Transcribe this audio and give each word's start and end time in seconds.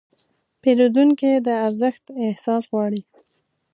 پیرودونکي 0.61 1.31
د 1.45 1.47
ارزښت 1.67 2.03
احساس 2.27 2.63
غواړي. 2.71 3.01